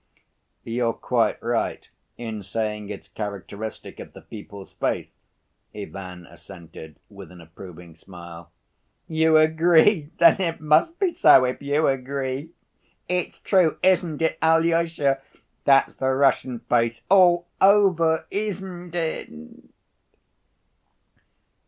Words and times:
"You're 0.63 0.93
quite 0.93 1.39
right 1.43 1.87
in 2.17 2.41
saying 2.41 2.89
it's 2.89 3.07
characteristic 3.07 3.99
of 3.99 4.13
the 4.13 4.23
people's 4.23 4.71
faith," 4.71 5.11
Ivan 5.75 6.25
assented, 6.25 6.99
with 7.07 7.31
an 7.31 7.39
approving 7.39 7.93
smile. 7.93 8.49
"You 9.07 9.37
agree. 9.37 10.09
Then 10.17 10.41
it 10.41 10.59
must 10.59 10.97
be 10.97 11.13
so, 11.13 11.45
if 11.45 11.61
you 11.61 11.85
agree. 11.85 12.49
It's 13.07 13.37
true, 13.37 13.77
isn't 13.83 14.23
it, 14.23 14.39
Alyosha? 14.41 15.21
That's 15.65 15.93
the 15.93 16.09
Russian 16.09 16.61
faith 16.67 17.01
all 17.07 17.47
over, 17.61 18.25
isn't 18.31 18.95
it?" 18.95 19.29